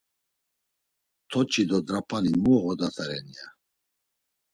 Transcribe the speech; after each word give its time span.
Toç̌i 1.29 1.63
do 1.69 1.77
drap̌ani 1.87 2.31
mu 2.41 2.53
oğodateren, 2.59 3.27
ya. 3.35 3.47